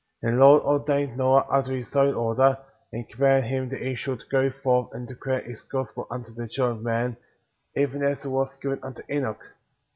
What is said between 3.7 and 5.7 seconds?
he should go forth and declare his